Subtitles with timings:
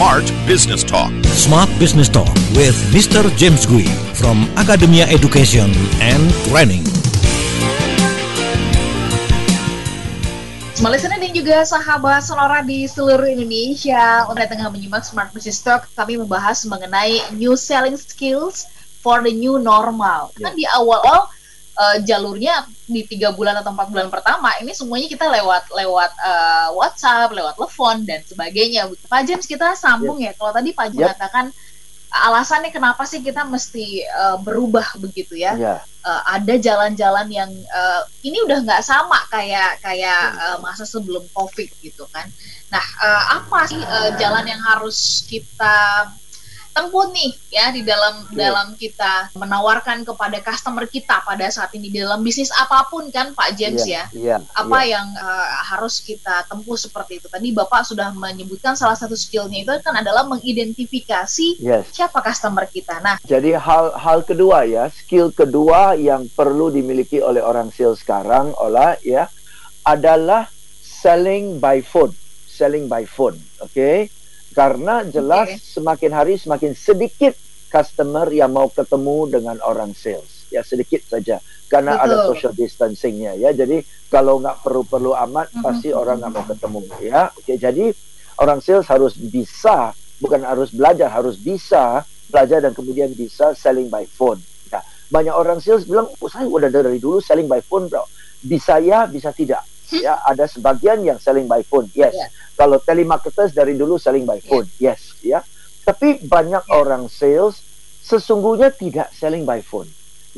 [0.00, 1.12] Smart Business Talk.
[1.28, 3.20] Smart Business Talk with Mr.
[3.36, 3.84] James Gui
[4.16, 5.68] from Academia Education
[6.00, 6.88] and Training.
[10.72, 15.84] Semua listener dan juga sahabat Sonora di seluruh Indonesia Untuk tengah menyimak Smart Business Talk
[15.92, 18.72] Kami membahas mengenai new selling skills
[19.04, 21.28] for the new normal Kan di awal-awal
[21.80, 26.68] uh, jalurnya di tiga bulan atau empat bulan pertama ini semuanya kita lewat lewat uh,
[26.76, 28.92] WhatsApp, lewat telepon dan sebagainya.
[29.08, 30.36] Pak James kita sambung yeah.
[30.36, 30.38] ya.
[30.38, 31.16] Kalau tadi Pak James yep.
[31.16, 31.48] katakan
[32.10, 35.54] alasannya kenapa sih kita mesti uh, berubah begitu ya?
[35.56, 35.78] Yeah.
[36.00, 41.68] Uh, ada jalan-jalan yang uh, ini udah nggak sama kayak kayak uh, masa sebelum COVID
[41.80, 42.26] gitu kan.
[42.72, 46.08] Nah, uh, apa sih uh, jalan yang harus kita
[46.70, 48.50] tempuh nih ya di dalam yeah.
[48.50, 53.34] dalam kita menawarkan kepada customer kita pada saat ini di dalam bisnis apa pun kan
[53.34, 54.06] Pak James yeah.
[54.14, 54.38] ya.
[54.38, 54.40] Yeah.
[54.54, 54.98] Apa yeah.
[54.98, 57.26] yang uh, harus kita tempuh seperti itu.
[57.26, 61.90] Tadi Bapak sudah menyebutkan salah satu skillnya itu kan adalah mengidentifikasi yes.
[61.90, 63.02] siapa customer kita.
[63.02, 68.54] Nah, jadi hal hal kedua ya, skill kedua yang perlu dimiliki oleh orang sales sekarang
[68.56, 69.26] olah ya
[69.82, 70.46] adalah
[70.80, 72.14] selling by phone.
[72.46, 73.72] Selling by phone, oke?
[73.72, 74.12] Okay?
[74.50, 75.62] Karena jelas okay.
[75.62, 77.34] semakin hari semakin sedikit
[77.70, 80.50] customer yang mau ketemu dengan orang sales.
[80.50, 81.38] Ya sedikit saja.
[81.70, 82.04] Karena Betul.
[82.10, 83.54] ada social distancingnya ya.
[83.54, 85.62] Jadi kalau nggak perlu-perlu amat mm-hmm.
[85.62, 87.22] pasti orang nggak mau ketemu ya.
[87.38, 87.94] Oke jadi
[88.42, 94.02] orang sales harus bisa bukan harus belajar harus bisa belajar dan kemudian bisa selling by
[94.10, 94.42] phone.
[94.74, 94.82] Ya
[95.14, 98.02] banyak orang sales bilang oh, saya udah dari dulu selling by phone bro.
[98.42, 99.62] Bisa ya bisa tidak
[100.06, 102.28] ya ada sebagian yang selling by phone yes yeah.
[102.54, 104.94] kalau telemarketers dari dulu selling by phone yeah.
[104.94, 105.40] yes ya
[105.84, 106.78] tapi banyak yeah.
[106.78, 107.60] orang sales
[108.04, 109.88] sesungguhnya tidak selling by phone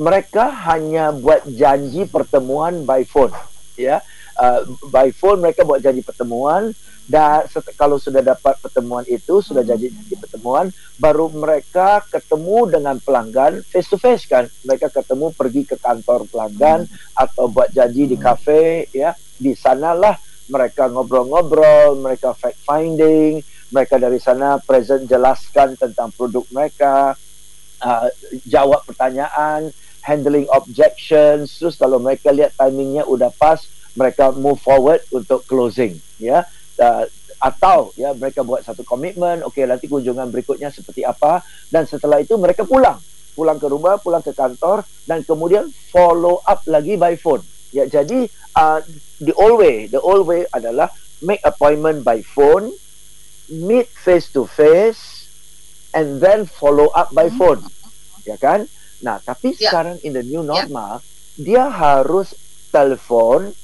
[0.00, 3.32] mereka hanya buat janji pertemuan by phone
[3.76, 4.00] ya
[4.40, 6.72] uh, by phone mereka buat janji pertemuan
[7.10, 7.44] dan
[7.74, 10.70] kalau sudah dapat pertemuan itu sudah jadi janji pertemuan
[11.02, 16.86] baru mereka ketemu dengan pelanggan face to face kan mereka ketemu pergi ke kantor pelanggan
[16.86, 17.18] hmm.
[17.18, 20.14] atau buat janji di kafe ya di sanalah
[20.46, 23.42] mereka ngobrol-ngobrol, mereka fact finding,
[23.74, 27.16] mereka dari sana present jelaskan tentang produk mereka,
[27.82, 28.08] uh,
[28.46, 33.58] jawab pertanyaan, handling objections, terus kalau mereka lihat timingnya udah pas,
[33.98, 36.46] mereka move forward untuk closing, ya.
[36.76, 37.06] Uh,
[37.42, 41.42] atau ya mereka buat satu komitmen, okey nanti kunjungan berikutnya seperti apa
[41.74, 43.02] dan setelah itu mereka pulang,
[43.34, 47.42] pulang ke rumah, pulang ke kantor dan kemudian follow up lagi by phone.
[47.72, 48.84] Ya, jadi uh,
[49.16, 50.92] the old way, the old way adalah
[51.24, 52.68] make appointment by phone,
[53.48, 55.28] meet face to face,
[55.96, 57.38] and then follow up by hmm.
[57.40, 57.60] phone,
[58.28, 58.68] ya kan?
[59.00, 59.72] Nah, tapi yeah.
[59.72, 60.48] sekarang in the new ya.
[60.52, 61.40] normal, yeah.
[61.40, 62.36] dia harus
[62.68, 63.56] telepon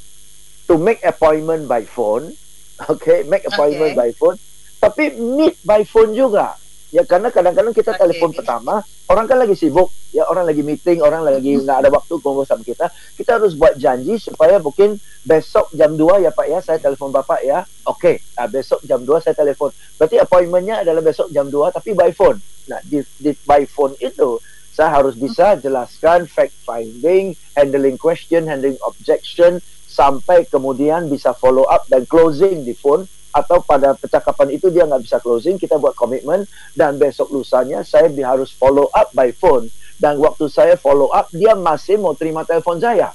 [0.64, 2.32] to make appointment by phone,
[2.92, 4.00] okay, make appointment okay.
[4.00, 4.36] by phone,
[4.80, 6.56] tapi meet by phone juga.
[6.88, 8.00] Ya karena kadang-kadang kita okay.
[8.00, 12.20] telepon pertama, orang kan lagi sibuk, ya orang lagi meeting, orang lagi nggak ada waktu
[12.20, 12.92] ngobrol sama kita.
[13.16, 17.40] Kita harus buat janji supaya mungkin besok jam 2 ya Pak ya, saya telepon Bapak
[17.40, 17.64] ya.
[17.88, 18.36] Oke, okay.
[18.36, 19.72] nah, besok jam 2 saya telepon.
[19.96, 22.38] Berarti appointmentnya adalah besok jam 2 tapi by phone.
[22.68, 24.36] Nah, di, di by phone itu
[24.76, 29.58] saya harus bisa jelaskan fact finding, handling question, handling objection
[29.98, 33.02] sampai kemudian bisa follow up dan closing di phone
[33.34, 36.46] atau pada percakapan itu dia nggak bisa closing, kita buat komitmen
[36.78, 39.66] dan besok lusanya saya harus follow up by phone
[39.98, 43.10] dan waktu saya follow up dia masih mau terima telepon saya.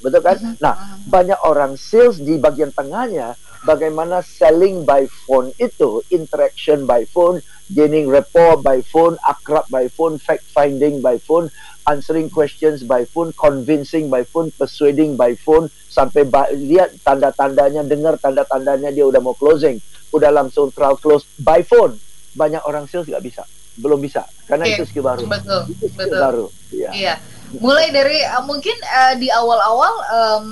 [0.00, 0.36] Betul kan?
[0.36, 0.56] Uh-huh.
[0.60, 0.74] Nah,
[1.08, 7.42] banyak orang sales di bagian tengahnya bagaimana selling by phone itu, interaction by phone,
[7.74, 11.50] gaining rapport by phone, akrab by phone, fact finding by phone,
[11.90, 18.14] answering questions by phone, convincing by phone, persuading by phone, sampai ba- lihat tanda-tandanya, dengar
[18.22, 19.82] tanda-tandanya dia udah mau closing,
[20.14, 21.98] udah langsung trial close by phone.
[22.38, 23.42] Banyak orang sales nggak bisa,
[23.74, 24.78] belum bisa, karena okay.
[24.78, 25.26] itu skill baru.
[25.26, 26.20] Betul, itu skill betul.
[26.22, 26.46] baru.
[26.70, 26.90] Iya.
[26.94, 27.14] iya.
[27.62, 30.46] Mulai dari uh, mungkin uh, di awal-awal um,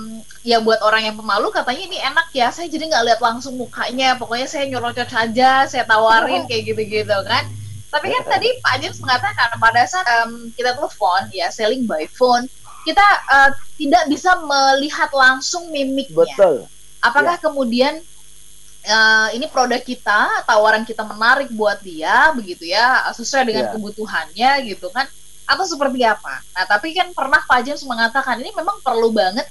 [0.47, 4.15] ya buat orang yang pemalu katanya ini enak ya, saya jadi nggak lihat langsung mukanya,
[4.15, 7.49] pokoknya saya nyerocot saja, saya tawarin kayak gitu-gitu kan
[7.95, 12.51] tapi kan tadi Pak James mengatakan pada saat um, kita telepon ya selling by phone,
[12.83, 16.27] kita uh, tidak bisa melihat langsung mimiknya.
[16.27, 16.67] Betul.
[16.99, 17.43] Apakah ya.
[17.47, 17.95] kemudian
[18.91, 23.73] uh, ini produk kita, tawaran kita menarik buat dia begitu ya, sesuai dengan ya.
[23.79, 25.07] kebutuhannya gitu kan?
[25.45, 26.41] Atau seperti apa?
[26.57, 29.45] Nah, tapi kan pernah Pak James mengatakan ini memang perlu banget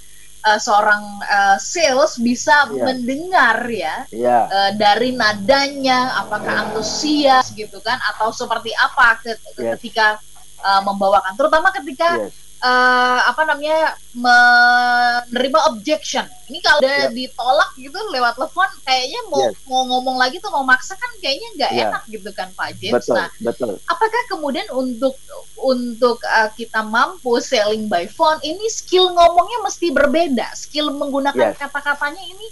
[0.43, 2.83] uh, seorang uh, sales bisa yeah.
[2.83, 3.97] mendengar ya yeah.
[4.11, 4.39] Iya.
[4.51, 9.79] uh, dari nadanya apakah antusias gitu kan atau seperti apa ke yes.
[9.79, 10.19] ketika
[10.61, 12.42] uh, membawakan terutama ketika yes.
[12.63, 16.23] Uh, apa namanya menerima objection.
[16.47, 17.11] Ini kalau udah yeah.
[17.11, 19.53] ditolak gitu lewat telepon, kayaknya mau yes.
[19.67, 21.83] mau ngomong lagi tuh mau maksa kan kayaknya nggak yeah.
[21.91, 23.03] enak gitu kan Pak James.
[23.03, 23.73] Betul, nah, betul.
[23.91, 25.15] apakah kemudian untuk
[25.59, 31.59] untuk uh, kita mampu selling by phone, ini skill ngomongnya mesti berbeda, skill menggunakan yes.
[31.59, 32.47] kata-katanya ini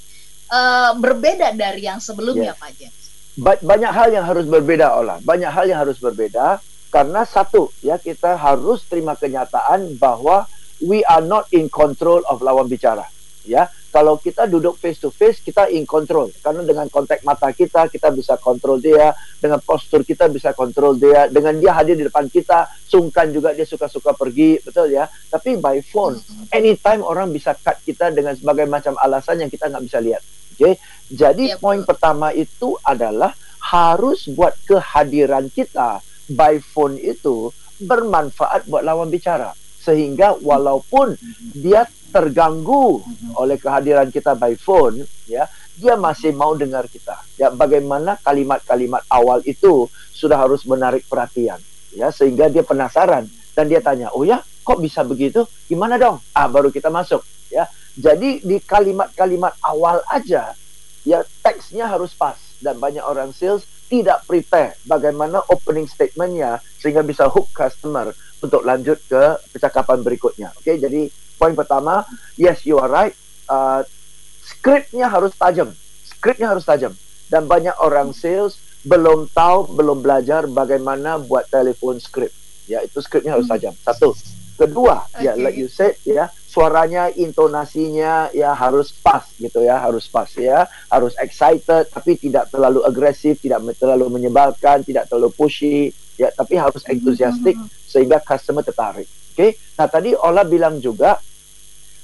[0.51, 2.59] uh, berbeda dari yang sebelumnya yes.
[2.59, 2.99] Pak James.
[3.31, 5.23] Ba banyak hal yang harus berbeda, Olah.
[5.23, 6.59] Banyak hal yang harus berbeda
[6.91, 10.45] karena satu ya kita harus terima kenyataan bahwa
[10.83, 13.07] we are not in control of lawan bicara
[13.47, 13.69] ya.
[13.91, 16.31] Kalau kita duduk face to face kita in control.
[16.39, 19.11] Karena dengan kontak mata kita kita bisa kontrol dia.
[19.35, 21.27] Dengan postur kita bisa kontrol dia.
[21.27, 25.11] Dengan dia hadir di depan kita sungkan juga dia suka-suka pergi betul ya.
[25.27, 26.15] Tapi by phone
[26.55, 30.59] anytime orang bisa cut kita dengan sebagai macam alasan yang kita nggak bisa lihat oke?
[30.59, 30.73] Okay?
[31.11, 37.49] jadi ya, poin pertama itu adalah harus buat kehadiran kita by phone itu
[37.81, 39.55] bermanfaat buat lawan bicara.
[39.81, 41.17] Sehingga walaupun
[41.57, 43.01] dia terganggu
[43.39, 45.47] oleh kehadiran kita by phone ya
[45.79, 47.17] dia masih mau dengar kita.
[47.39, 51.57] Ya bagaimana kalimat-kalimat awal itu sudah harus menarik perhatian.
[51.95, 53.25] Ya sehingga dia penasaran.
[53.51, 55.43] Dan dia tanya oh ya kok bisa begitu?
[55.65, 56.21] Gimana dong?
[56.37, 57.65] Ah baru kita masuk ya.
[57.97, 60.53] Jadi di kalimat-kalimat awal aja
[61.01, 62.37] ya teksnya harus pas.
[62.61, 69.03] Dan banyak orang sales tidak prepare bagaimana opening statementnya sehingga bisa hook customer untuk lanjut
[69.11, 70.55] ke percakapan berikutnya.
[70.55, 72.07] Oke, okay, jadi poin pertama,
[72.39, 73.11] yes you are right.
[73.51, 73.83] Uh,
[74.39, 75.75] scriptnya harus tajam,
[76.07, 76.95] scriptnya harus tajam.
[77.27, 82.33] Dan banyak orang sales belum tahu, belum belajar bagaimana buat telefon script.
[82.71, 83.55] Ya, itu scriptnya harus hmm.
[83.59, 83.73] tajam.
[83.83, 84.15] Satu.
[84.61, 85.25] Kedua, okay.
[85.25, 90.69] ya like you said, ya suaranya, intonasinya ya harus pas gitu ya, harus pas ya,
[90.91, 96.85] harus excited tapi tidak terlalu agresif, tidak terlalu menyebalkan, tidak terlalu pushy, ya, tapi harus
[96.85, 99.09] enthusiastic sehingga customer tertarik.
[99.31, 99.51] Oke, okay?
[99.79, 101.17] nah tadi Ola bilang juga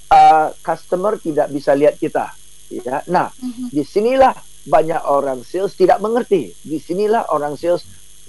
[0.10, 2.32] uh, customer tidak bisa lihat kita,
[2.72, 3.04] ya.
[3.12, 3.68] Nah, mm-hmm.
[3.70, 4.34] di sinilah
[4.68, 6.56] banyak orang sales tidak mengerti.
[6.64, 7.84] Di sinilah orang sales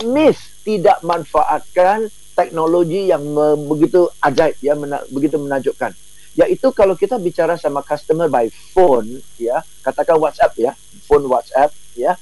[0.07, 2.07] miss, tidak manfaatkan
[2.38, 3.26] teknologi yang
[3.67, 5.90] begitu ajaib ya mena begitu menakjubkan
[6.38, 10.70] yaitu kalau kita bicara sama customer by phone ya katakan WhatsApp ya
[11.11, 12.14] phone WhatsApp ya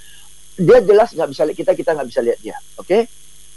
[0.57, 3.03] dia jelas nggak bisa lihat kita kita nggak bisa lihat dia oke okay?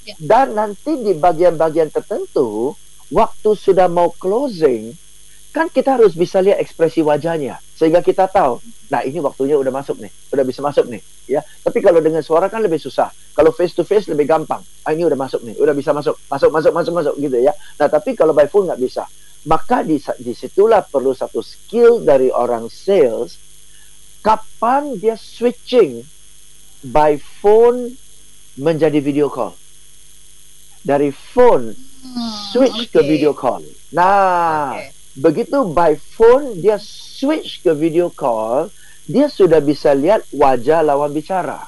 [0.03, 0.19] ya.
[0.19, 2.75] dan nanti di bagian-bagian tertentu
[3.07, 4.91] waktu sudah mau closing
[5.49, 9.97] kan kita harus bisa lihat ekspresi wajahnya sehingga kita tahu nah ini waktunya udah masuk
[10.01, 11.45] nih udah bisa masuk nih ya.
[11.45, 13.13] Tapi kalau dengan suara kan lebih susah.
[13.37, 14.59] Kalau face to face lebih gampang.
[14.83, 17.53] Ah, ini udah masuk nih udah bisa masuk masuk masuk masuk masuk gitu ya.
[17.77, 19.05] Nah tapi kalau by phone nggak bisa.
[19.45, 23.37] Maka di di situlah perlu satu skill dari orang sales.
[24.19, 26.03] Kapan dia switching
[26.83, 27.95] by phone
[28.59, 29.55] menjadi video call?
[30.83, 32.99] Dari phone hmm, switch okay.
[32.99, 33.63] ke video call.
[33.95, 38.69] Nah okay begitu by phone dia switch ke video call
[39.09, 41.65] dia sudah bisa lihat wajah lawan bicara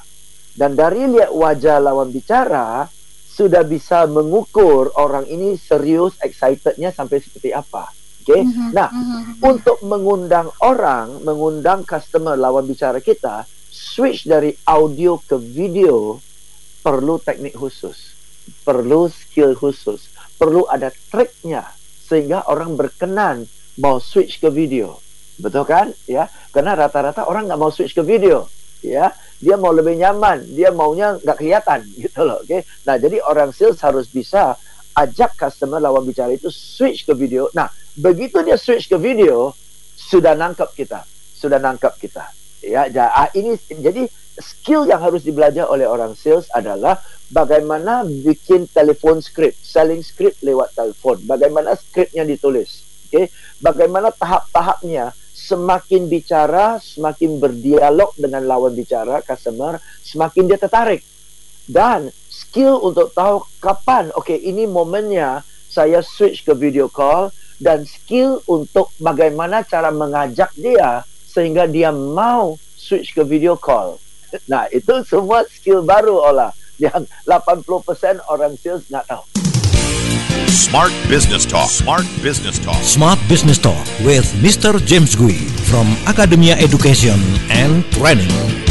[0.53, 2.85] dan dari lihat wajah lawan bicara
[3.31, 7.89] sudah bisa mengukur orang ini serius excitednya sampai seperti apa
[8.21, 8.45] okay?
[8.45, 8.69] mm-hmm.
[8.77, 9.41] nah mm-hmm.
[9.41, 16.21] untuk mengundang orang mengundang customer lawan bicara kita switch dari audio ke video
[16.85, 18.13] perlu teknik khusus
[18.61, 21.65] perlu skill khusus perlu ada triknya
[22.12, 23.48] sehingga orang berkenan
[23.80, 25.00] mau switch ke video.
[25.40, 25.96] Betul kan?
[26.04, 28.52] Ya, karena rata-rata orang nggak mau switch ke video.
[28.84, 32.44] Ya, dia mau lebih nyaman, dia maunya nggak kelihatan gitu loh.
[32.44, 32.62] Oke, okay?
[32.84, 34.60] nah jadi orang sales harus bisa
[35.00, 37.48] ajak customer lawan bicara itu switch ke video.
[37.56, 39.56] Nah, begitu dia switch ke video,
[39.96, 42.40] sudah nangkep kita, sudah nangkep kita.
[42.62, 44.06] Ya, ah, ini jadi
[44.38, 47.01] skill yang harus dibelajar oleh orang sales adalah
[47.34, 53.34] bagaimana bikin telepon script, selling script lewat telepon, bagaimana scriptnya ditulis, okay?
[53.58, 61.01] bagaimana tahap-tahapnya, semakin bicara, semakin berdialog dengan lawan bicara, customer, semakin dia tertarik.
[61.65, 65.41] Dan skill untuk tahu kapan, oke, okay, ini momennya
[65.72, 72.59] saya switch ke video call, dan skill untuk bagaimana cara mengajak dia sehingga dia mau
[72.75, 73.95] switch ke video call.
[74.47, 79.27] Nah, itu semua skill baru olah yang 80% orang sales nggak tahu.
[80.47, 81.67] Smart Business Talk.
[81.67, 82.79] Smart Business Talk.
[82.79, 84.79] Smart Business Talk with Mr.
[84.88, 85.35] James Gui
[85.67, 87.19] from Academia Education
[87.51, 88.71] and Training.